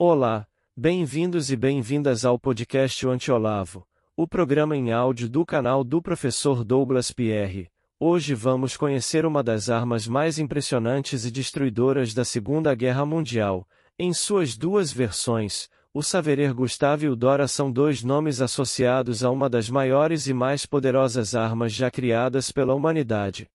Olá, 0.00 0.46
bem-vindos 0.76 1.50
e 1.50 1.56
bem-vindas 1.56 2.24
ao 2.24 2.38
podcast 2.38 3.04
Antiolavo, 3.04 3.84
o 4.16 4.28
programa 4.28 4.76
em 4.76 4.92
áudio 4.92 5.28
do 5.28 5.44
canal 5.44 5.82
do 5.82 6.00
professor 6.00 6.62
Douglas 6.62 7.10
Pierre. 7.10 7.68
Hoje 7.98 8.32
vamos 8.32 8.76
conhecer 8.76 9.26
uma 9.26 9.42
das 9.42 9.68
armas 9.68 10.06
mais 10.06 10.38
impressionantes 10.38 11.24
e 11.24 11.32
destruidoras 11.32 12.14
da 12.14 12.24
Segunda 12.24 12.72
Guerra 12.76 13.04
Mundial. 13.04 13.66
Em 13.98 14.14
suas 14.14 14.56
duas 14.56 14.92
versões, 14.92 15.68
o 15.92 16.00
Saverer 16.00 16.54
Gustave 16.54 17.06
e 17.06 17.08
o 17.08 17.16
Dora 17.16 17.48
são 17.48 17.68
dois 17.68 18.04
nomes 18.04 18.40
associados 18.40 19.24
a 19.24 19.32
uma 19.32 19.50
das 19.50 19.68
maiores 19.68 20.28
e 20.28 20.32
mais 20.32 20.64
poderosas 20.64 21.34
armas 21.34 21.72
já 21.72 21.90
criadas 21.90 22.52
pela 22.52 22.72
humanidade. 22.72 23.50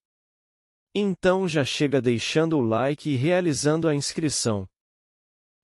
Então 0.93 1.47
já 1.47 1.63
chega 1.63 2.01
deixando 2.01 2.57
o 2.57 2.61
like 2.61 3.09
e 3.09 3.15
realizando 3.15 3.87
a 3.87 3.95
inscrição. 3.95 4.67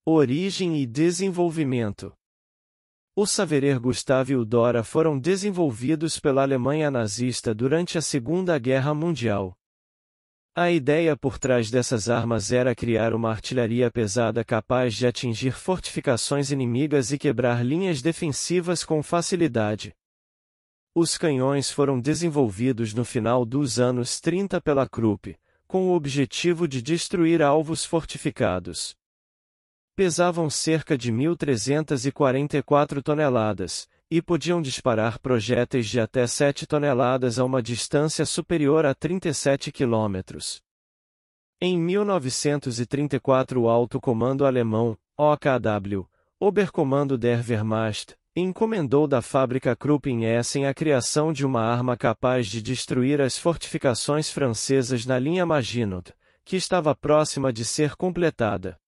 Origem 0.06 0.82
e 0.82 0.88
desenvolvimento. 0.88 2.14
O 3.16 3.28
Saverer 3.28 3.80
Gustave 3.80 4.32
e 4.32 4.36
o 4.38 4.46
Dora 4.46 4.82
foram 4.82 5.20
desenvolvidos 5.20 6.20
pela 6.20 6.42
Alemanha 6.42 6.90
nazista 6.90 7.54
durante 7.54 7.98
a 7.98 8.02
Segunda 8.02 8.58
Guerra 8.58 8.94
Mundial. 8.94 9.54
A 10.56 10.72
ideia 10.72 11.18
por 11.18 11.38
trás 11.38 11.70
dessas 11.70 12.10
armas 12.10 12.52
era 12.52 12.74
criar 12.74 13.14
uma 13.14 13.30
artilharia 13.30 13.92
pesada 13.92 14.44
capaz 14.44 14.96
de 14.96 15.06
atingir 15.06 15.52
fortificações 15.52 16.50
inimigas 16.50 17.12
e 17.12 17.18
quebrar 17.18 17.64
linhas 17.64 18.02
defensivas 18.02 18.86
com 18.86 19.04
facilidade. 19.04 19.94
Os 20.96 21.18
canhões 21.18 21.70
foram 21.70 22.00
desenvolvidos 22.00 22.94
no 22.94 23.04
final 23.04 23.46
dos 23.46 23.80
anos 23.80 24.20
30 24.22 24.62
pela 24.62 24.88
Krupp, 24.88 25.38
com 25.68 25.90
o 25.90 25.94
objetivo 25.94 26.70
de 26.70 26.82
destruir 26.82 27.44
alvos 27.44 27.86
fortificados 27.86 28.98
pesavam 30.00 30.50
cerca 30.50 30.98
de 30.98 31.12
1.344 31.12 33.04
toneladas, 33.04 33.86
e 34.10 34.22
podiam 34.22 34.62
disparar 34.62 35.20
projéteis 35.20 35.90
de 35.90 36.00
até 36.00 36.26
7 36.26 36.66
toneladas 36.66 37.38
a 37.38 37.44
uma 37.44 37.62
distância 37.62 38.26
superior 38.26 38.86
a 38.86 38.96
37 38.96 39.74
quilômetros. 39.74 40.62
Em 41.60 41.78
1934 41.78 43.62
o 43.62 43.68
Alto 43.68 44.00
Comando 44.00 44.46
Alemão, 44.46 44.98
OKW, 45.18 46.08
Oberkommando 46.40 47.18
der 47.18 47.44
Wehrmacht, 47.46 48.16
encomendou 48.34 49.06
da 49.06 49.22
fábrica 49.22 49.76
Krupp 49.76 50.10
em 50.10 50.24
Essen 50.24 50.66
a 50.66 50.74
criação 50.74 51.34
de 51.34 51.46
uma 51.46 51.62
arma 51.62 51.98
capaz 51.98 52.48
de 52.48 52.62
destruir 52.62 53.20
as 53.20 53.38
fortificações 53.38 54.32
francesas 54.32 55.06
na 55.06 55.20
linha 55.20 55.46
Maginot, 55.46 56.14
que 56.46 56.56
estava 56.56 56.96
próxima 56.96 57.52
de 57.52 57.66
ser 57.66 57.98
completada. 57.98 58.80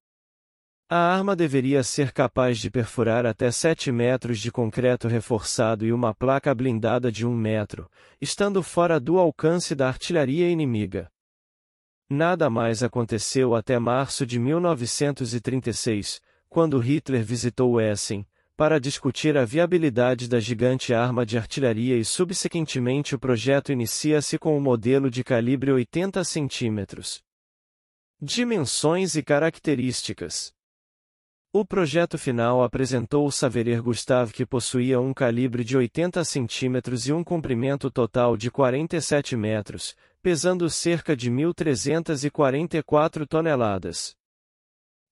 A 0.93 0.97
arma 0.97 1.37
deveria 1.37 1.83
ser 1.83 2.11
capaz 2.11 2.57
de 2.57 2.69
perfurar 2.69 3.25
até 3.25 3.49
7 3.49 3.89
metros 3.93 4.39
de 4.39 4.51
concreto 4.51 5.07
reforçado 5.07 5.85
e 5.85 5.93
uma 5.93 6.13
placa 6.13 6.53
blindada 6.53 7.09
de 7.09 7.25
1 7.25 7.33
metro, 7.33 7.89
estando 8.19 8.61
fora 8.61 8.99
do 8.99 9.17
alcance 9.17 9.73
da 9.73 9.87
artilharia 9.87 10.49
inimiga. 10.49 11.09
Nada 12.09 12.49
mais 12.49 12.83
aconteceu 12.83 13.55
até 13.55 13.79
março 13.79 14.25
de 14.25 14.37
1936, 14.37 16.19
quando 16.49 16.77
Hitler 16.77 17.23
visitou 17.23 17.79
Essen, 17.79 18.27
para 18.57 18.77
discutir 18.77 19.37
a 19.37 19.45
viabilidade 19.45 20.27
da 20.27 20.41
gigante 20.41 20.93
arma 20.93 21.25
de 21.25 21.37
artilharia 21.37 21.95
e 21.95 22.03
subsequentemente 22.03 23.15
o 23.15 23.19
projeto 23.19 23.71
inicia-se 23.71 24.37
com 24.37 24.55
o 24.55 24.57
um 24.57 24.61
modelo 24.61 25.09
de 25.09 25.23
calibre 25.23 25.71
80 25.71 26.21
cm. 26.25 26.85
Dimensões 28.21 29.15
e 29.15 29.23
características 29.23 30.53
o 31.53 31.65
projeto 31.65 32.17
final 32.17 32.63
apresentou 32.63 33.27
o 33.27 33.31
Saverer 33.31 33.83
Gustave 33.83 34.31
que 34.31 34.45
possuía 34.45 35.01
um 35.01 35.13
calibre 35.13 35.65
de 35.65 35.75
80 35.75 36.23
cm 36.23 36.77
e 37.07 37.11
um 37.11 37.25
comprimento 37.25 37.91
total 37.91 38.37
de 38.37 38.49
47 38.49 39.35
metros, 39.35 39.93
pesando 40.21 40.69
cerca 40.69 41.13
de 41.13 41.29
1.344 41.29 43.27
toneladas. 43.27 44.15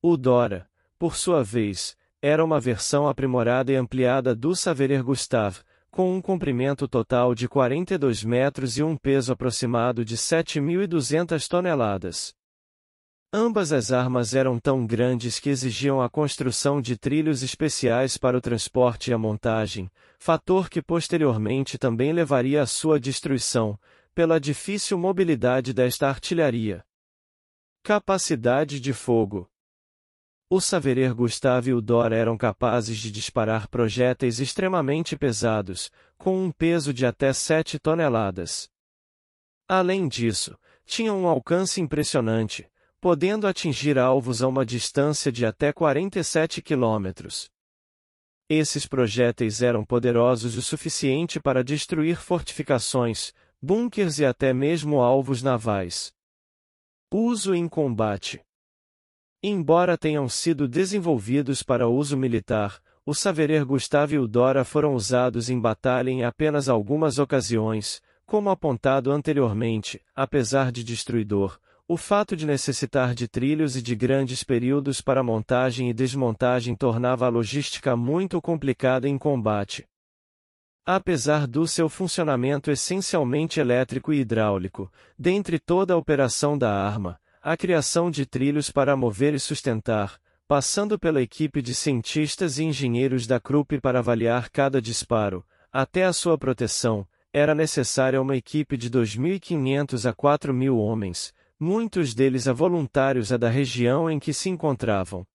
O 0.01 0.15
Dora, 0.15 0.69
por 0.97 1.17
sua 1.17 1.43
vez, 1.43 1.97
era 2.21 2.43
uma 2.43 2.59
versão 2.59 3.05
aprimorada 3.05 3.73
e 3.73 3.75
ampliada 3.75 4.33
do 4.33 4.55
Saverer 4.55 5.03
Gustave, 5.03 5.59
com 5.91 6.15
um 6.15 6.21
comprimento 6.21 6.87
total 6.87 7.35
de 7.35 7.49
42 7.49 8.23
metros 8.23 8.77
e 8.77 8.83
um 8.83 8.95
peso 8.95 9.33
aproximado 9.33 10.05
de 10.05 10.15
7.200 10.15 11.49
toneladas. 11.49 12.38
Ambas 13.31 13.71
as 13.71 13.91
armas 13.91 14.33
eram 14.33 14.59
tão 14.59 14.87
grandes 14.87 15.39
que 15.39 15.51
exigiam 15.51 16.01
a 16.01 16.09
construção 16.09 16.81
de 16.81 16.97
trilhos 16.97 17.43
especiais 17.43 18.17
para 18.17 18.35
o 18.35 18.41
transporte 18.41 19.11
e 19.11 19.13
a 19.13 19.19
montagem, 19.19 19.87
fator 20.17 20.67
que 20.67 20.81
posteriormente 20.81 21.77
também 21.77 22.11
levaria 22.11 22.63
à 22.63 22.65
sua 22.65 22.99
destruição, 22.99 23.79
pela 24.15 24.39
difícil 24.39 24.97
mobilidade 24.97 25.73
desta 25.73 26.09
artilharia. 26.09 26.83
Capacidade 27.83 28.79
de 28.79 28.93
fogo. 28.93 29.47
O 30.49 30.59
Saverer 30.59 31.13
Gustave 31.13 31.69
e 31.69 31.73
o 31.75 31.81
Dor 31.81 32.11
eram 32.11 32.35
capazes 32.35 32.97
de 32.97 33.11
disparar 33.11 33.67
projéteis 33.67 34.39
extremamente 34.39 35.15
pesados, 35.15 35.91
com 36.17 36.43
um 36.43 36.51
peso 36.51 36.91
de 36.91 37.05
até 37.05 37.31
7 37.31 37.77
toneladas. 37.77 38.67
Além 39.67 40.07
disso, 40.07 40.57
tinham 40.83 41.21
um 41.21 41.27
alcance 41.27 41.79
impressionante, 41.79 42.67
podendo 43.01 43.47
atingir 43.47 43.97
alvos 43.97 44.43
a 44.43 44.47
uma 44.47 44.65
distância 44.65 45.31
de 45.31 45.45
até 45.45 45.71
47 45.71 46.61
quilômetros. 46.61 47.49
Esses 48.49 48.85
projéteis 48.85 49.61
eram 49.61 49.85
poderosos 49.85 50.57
o 50.57 50.61
suficiente 50.61 51.39
para 51.39 51.63
destruir 51.63 52.17
fortificações, 52.17 53.31
bunkers 53.61 54.19
e 54.19 54.25
até 54.25 54.53
mesmo 54.53 55.01
alvos 55.01 55.41
navais. 55.41 56.11
Uso 57.13 57.55
em 57.55 57.67
combate. 57.67 58.41
Embora 59.41 59.97
tenham 59.97 60.27
sido 60.27 60.67
desenvolvidos 60.67 61.63
para 61.63 61.87
uso 61.87 62.17
militar, 62.17 62.81
o 63.05 63.13
Saverer 63.13 63.65
Gustave 63.65 64.15
e 64.15 64.19
o 64.19 64.27
Dora 64.27 64.65
foram 64.65 64.93
usados 64.93 65.49
em 65.49 65.59
batalha 65.59 66.09
em 66.09 66.23
apenas 66.23 66.67
algumas 66.67 67.17
ocasiões, 67.17 68.01
como 68.25 68.49
apontado 68.49 69.11
anteriormente, 69.11 70.01
apesar 70.13 70.71
de 70.71 70.83
destruidor, 70.83 71.59
o 71.91 71.97
fato 71.97 72.35
de 72.35 72.45
necessitar 72.45 73.15
de 73.15 73.27
trilhos 73.27 73.75
e 73.75 73.81
de 73.81 73.95
grandes 73.95 74.43
períodos 74.43 75.01
para 75.01 75.23
montagem 75.23 75.89
e 75.89 75.93
desmontagem 75.93 76.75
tornava 76.75 77.25
a 77.25 77.29
logística 77.29 77.95
muito 77.95 78.39
complicada 78.39 79.09
em 79.09 79.17
combate. 79.17 79.87
Apesar 80.85 81.47
do 81.47 81.65
seu 81.65 81.89
funcionamento 81.89 82.69
essencialmente 82.69 83.59
elétrico 83.59 84.13
e 84.13 84.19
hidráulico, 84.19 84.91
dentre 85.17 85.57
toda 85.57 85.95
a 85.95 85.97
operação 85.97 86.55
da 86.55 86.71
arma, 86.71 87.19
a 87.41 87.57
criação 87.57 88.11
de 88.11 88.23
trilhos 88.23 88.69
para 88.69 88.95
mover 88.95 89.33
e 89.33 89.39
sustentar, 89.39 90.21
passando 90.47 90.99
pela 90.99 91.23
equipe 91.23 91.59
de 91.59 91.73
cientistas 91.73 92.59
e 92.59 92.65
engenheiros 92.65 93.25
da 93.25 93.39
Krupp 93.39 93.81
para 93.81 93.97
avaliar 93.97 94.51
cada 94.51 94.79
disparo, 94.79 95.43
até 95.73 96.05
a 96.05 96.13
sua 96.13 96.37
proteção, 96.37 97.07
era 97.33 97.55
necessária 97.55 98.21
uma 98.21 98.35
equipe 98.35 98.77
de 98.77 98.91
2.500 98.91 100.07
a 100.07 100.13
4.000 100.13 100.77
homens, 100.77 101.33
muitos 101.59 102.15
deles 102.15 102.47
a 102.47 102.53
voluntários 102.53 103.31
a 103.31 103.37
da 103.37 103.49
região 103.49 104.09
em 104.09 104.17
que 104.17 104.31
se 104.31 104.49
encontravam. 104.49 105.25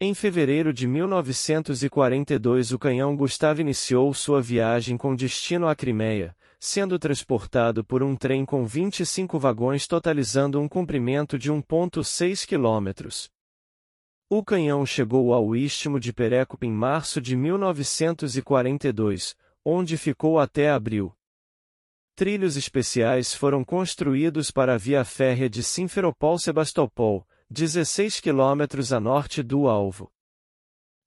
Em 0.00 0.14
fevereiro 0.14 0.72
de 0.72 0.86
1942 0.86 2.72
o 2.72 2.78
canhão 2.78 3.16
Gustave 3.16 3.62
iniciou 3.62 4.12
sua 4.12 4.42
viagem 4.42 4.96
com 4.96 5.14
destino 5.14 5.68
à 5.68 5.76
Crimeia, 5.76 6.36
sendo 6.58 6.98
transportado 6.98 7.84
por 7.84 8.02
um 8.02 8.14
trem 8.14 8.44
com 8.44 8.66
25 8.66 9.38
vagões 9.38 9.86
totalizando 9.86 10.60
um 10.60 10.68
comprimento 10.68 11.38
de 11.38 11.52
1,6 11.52 12.46
quilômetros. 12.46 13.30
O 14.28 14.44
canhão 14.44 14.84
chegou 14.84 15.32
ao 15.32 15.54
istmo 15.54 16.00
de 16.00 16.12
Perekop 16.12 16.66
em 16.66 16.72
março 16.72 17.20
de 17.20 17.36
1942, 17.36 19.36
onde 19.64 19.96
ficou 19.96 20.38
até 20.38 20.70
abril. 20.70 21.14
Trilhos 22.14 22.58
especiais 22.58 23.34
foram 23.34 23.64
construídos 23.64 24.50
para 24.50 24.74
a 24.74 24.78
via 24.78 25.02
férrea 25.02 25.48
de 25.48 25.62
Simferopol-Sebastopol, 25.62 27.26
16 27.48 28.20
quilômetros 28.20 28.92
a 28.92 29.00
norte 29.00 29.42
do 29.42 29.66
alvo. 29.66 30.12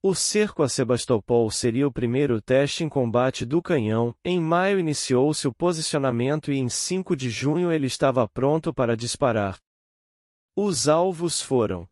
O 0.02 0.16
cerco 0.16 0.64
a 0.64 0.70
Sebastopol 0.70 1.50
seria 1.52 1.88
o 1.88 1.92
primeiro 1.92 2.42
teste 2.42 2.84
em 2.84 2.90
combate 2.90 3.46
do 3.46 3.62
canhão. 3.62 4.16
Em 4.24 4.40
maio 4.40 4.80
iniciou-se 4.80 5.48
o 5.48 5.54
posicionamento 5.54 6.52
e 6.52 6.58
em 6.58 6.70
5 6.70 7.16
de 7.16 7.30
junho 7.30 7.72
ele 7.72 7.86
estava 7.86 8.28
pronto 8.28 8.74
para 8.74 8.98
disparar. 8.98 9.60
Os 10.56 10.88
alvos 10.88 11.40
foram 11.40 11.88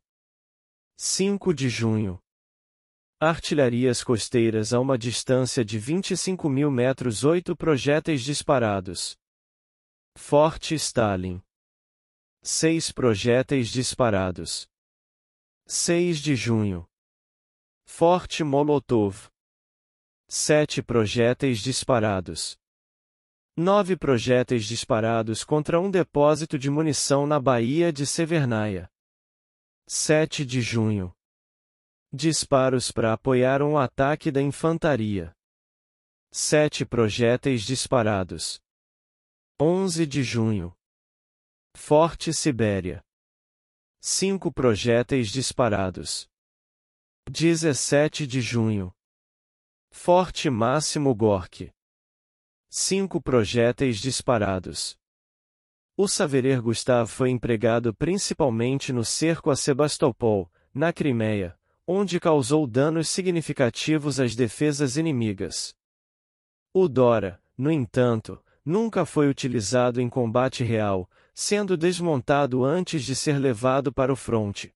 5 0.98 1.54
de 1.54 1.70
junho. 1.70 2.23
Artilharias 3.26 4.04
costeiras 4.04 4.74
a 4.74 4.82
uma 4.82 4.98
distância 4.98 5.64
de 5.64 5.80
25 5.80 6.50
mil 6.50 6.70
metros 6.70 7.24
8 7.24 7.56
projéteis 7.56 8.22
disparados. 8.22 9.18
Forte 10.14 10.76
Stalin. 10.76 11.42
6 12.42 12.92
projéteis 12.92 13.70
disparados. 13.70 14.68
6 15.66 16.20
de 16.20 16.36
junho. 16.36 16.86
Forte 17.86 18.44
Molotov. 18.44 19.32
7 20.28 20.84
projéteis 20.84 21.60
disparados. 21.60 22.58
9 23.56 23.96
projéteis 23.96 24.66
disparados 24.66 25.46
contra 25.46 25.80
um 25.80 25.90
depósito 25.90 26.60
de 26.60 26.70
munição 26.70 27.26
na 27.26 27.40
Baía 27.40 27.94
de 27.94 28.06
Severnaia. 28.06 28.92
7 29.88 30.46
de 30.46 30.60
junho. 30.60 31.16
Disparos 32.16 32.92
para 32.92 33.12
apoiar 33.14 33.64
um 33.64 33.76
ataque 33.76 34.30
da 34.30 34.40
infantaria. 34.40 35.36
7 36.32 36.86
projéteis 36.86 37.64
disparados. 37.64 38.62
11 39.60 40.06
de 40.06 40.22
junho. 40.22 40.78
Forte 41.76 42.32
Sibéria. 42.32 43.04
5 44.00 44.52
projéteis 44.54 45.30
disparados. 45.30 46.30
17 47.28 48.28
de 48.28 48.42
junho. 48.42 48.94
Forte 49.92 50.52
Máximo 50.52 51.16
Gork. 51.16 51.74
Cinco 52.70 53.20
projéteis 53.20 53.98
disparados. 53.98 54.96
O 55.98 56.08
Saverer 56.08 56.62
Gustav 56.62 57.08
foi 57.08 57.32
empregado 57.32 57.92
principalmente 57.92 58.94
no 58.94 59.04
cerco 59.04 59.50
a 59.50 59.56
Sebastopol, 59.56 60.52
na 60.74 60.92
Crimeia, 60.92 61.58
onde 61.88 62.20
causou 62.20 62.66
danos 62.66 63.10
significativos 63.10 64.20
às 64.20 64.36
defesas 64.36 64.98
inimigas. 64.98 65.76
O 66.74 66.88
Dora, 66.88 67.42
no 67.58 67.70
entanto, 67.70 68.42
nunca 68.66 69.06
foi 69.06 69.30
utilizado 69.30 70.00
em 70.00 70.10
combate 70.10 70.64
real, 70.64 71.10
sendo 71.34 71.76
desmontado 71.76 72.64
antes 72.64 73.04
de 73.04 73.16
ser 73.16 73.38
levado 73.38 73.92
para 73.92 74.14
o 74.14 74.16
fronte. 74.16 74.74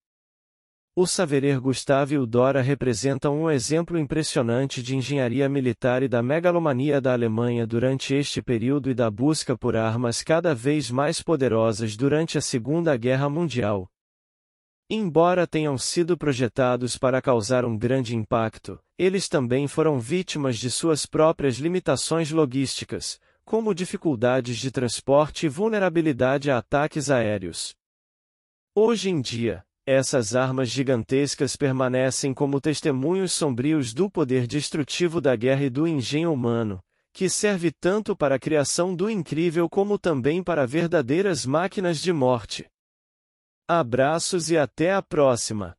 O 0.95 1.05
Saverer 1.05 1.61
Gustave 1.61 2.15
e 2.15 2.17
o 2.17 2.25
Dora 2.25 2.59
representam 2.59 3.43
um 3.43 3.51
exemplo 3.51 3.99
impressionante 3.99 4.81
de 4.81 4.95
engenharia 4.95 5.47
militar 5.47 6.01
e 6.01 6.07
da 6.07 6.23
megalomania 6.23 6.99
da 6.99 7.13
Alemanha 7.13 7.67
durante 7.67 8.15
este 8.15 8.41
período 8.41 8.89
e 8.89 8.95
da 8.95 9.09
busca 9.11 9.55
por 9.55 9.75
armas 9.75 10.23
cada 10.23 10.55
vez 10.55 10.89
mais 10.89 11.21
poderosas 11.21 11.95
durante 11.95 12.35
a 12.37 12.41
Segunda 12.41 12.97
Guerra 12.97 13.29
Mundial. 13.29 13.87
Embora 14.89 15.45
tenham 15.45 15.77
sido 15.77 16.17
projetados 16.17 16.97
para 16.97 17.21
causar 17.21 17.65
um 17.65 17.77
grande 17.77 18.15
impacto, 18.15 18.79
eles 18.97 19.27
também 19.27 19.67
foram 19.67 19.99
vítimas 19.99 20.57
de 20.57 20.71
suas 20.71 21.05
próprias 21.05 21.57
limitações 21.57 22.31
logísticas, 22.31 23.19
como 23.43 23.75
dificuldades 23.75 24.57
de 24.57 24.71
transporte 24.71 25.45
e 25.45 25.49
vulnerabilidade 25.49 26.49
a 26.49 26.59
ataques 26.59 27.09
aéreos. 27.09 27.75
Hoje 28.73 29.09
em 29.09 29.19
dia, 29.19 29.61
essas 29.85 30.37
armas 30.37 30.69
gigantescas 30.69 31.57
permanecem 31.57 32.33
como 32.33 32.61
testemunhos 32.61 33.33
sombrios 33.33 33.93
do 33.93 34.09
poder 34.09 34.47
destrutivo 34.47 35.19
da 35.19 35.35
guerra 35.35 35.65
e 35.65 35.69
do 35.69 35.85
engenho 35.85 36.31
humano, 36.31 36.79
que 37.11 37.27
serve 37.27 37.71
tanto 37.71 38.15
para 38.15 38.35
a 38.35 38.39
criação 38.39 38.95
do 38.95 39.09
incrível 39.09 39.69
como 39.69 39.99
também 39.99 40.41
para 40.41 40.65
verdadeiras 40.65 41.45
máquinas 41.45 42.01
de 42.01 42.13
morte. 42.13 42.65
Abraços 43.69 44.49
e 44.49 44.57
até 44.57 44.93
a 44.93 45.01
próxima! 45.01 45.75